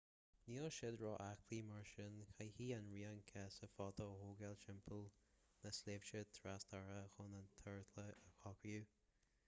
[0.51, 5.05] níl siad ró-aclaí mar sin caithfidh an rian casadh fada a thógáil timpeall
[5.65, 8.97] na sléibhte trasartacha chun an t-ardchlár a shroicheadh